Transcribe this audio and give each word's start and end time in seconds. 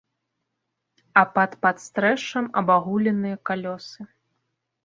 А 1.21 1.23
пад 1.35 1.51
падстрэшшам 1.65 2.45
абагуленыя 2.63 3.35
калёсы. 3.51 4.01